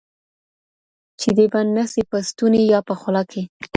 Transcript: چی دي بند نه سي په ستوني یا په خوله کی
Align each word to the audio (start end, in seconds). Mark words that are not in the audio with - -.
چی 1.19 1.29
دي 1.37 1.45
بند 1.53 1.69
نه 1.77 1.85
سي 1.91 2.01
په 2.09 2.17
ستوني 2.29 2.61
یا 2.73 2.79
په 2.87 2.93
خوله 3.01 3.23
کی 3.31 3.41